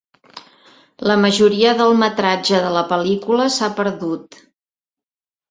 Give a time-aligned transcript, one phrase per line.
[1.11, 4.43] La majoria del metratge de la pel·lícula s'ha perdut.